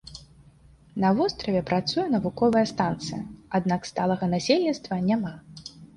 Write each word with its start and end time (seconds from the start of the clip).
На 1.03 1.09
востраве 1.17 1.61
працуе 1.69 2.05
навуковая 2.15 2.63
станцыя, 2.73 3.19
аднак 3.61 3.81
сталага 3.91 4.25
насельніцтва 4.35 4.93
няма. 5.13 5.35